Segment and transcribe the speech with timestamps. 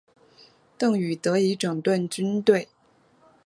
[0.79, 2.67] 邓禹得以整顿军队。